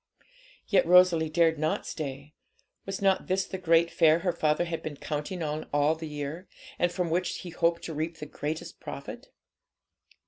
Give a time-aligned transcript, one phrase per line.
[0.67, 2.33] Yet Rosalie dared not stay.
[2.87, 6.47] Was not this the great fair her father had been counting on all the year,
[6.79, 9.29] and from which he hoped to reap the greatest profit?